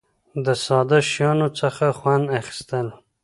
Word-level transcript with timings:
د 0.45 0.47
ساده 0.65 0.99
شیانو 1.11 1.47
څخه 1.59 1.85
خوند 1.97 2.25
اخیستل. 2.39 2.87